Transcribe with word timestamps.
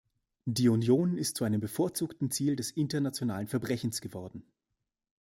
Die 0.45 0.67
Union 0.67 1.15
ist 1.15 1.37
zu 1.37 1.43
einem 1.43 1.61
bevorzugten 1.61 2.31
Ziel 2.31 2.55
des 2.55 2.71
internationalen 2.71 3.45
Verbrechens 3.45 4.01
geworden. 4.01 4.43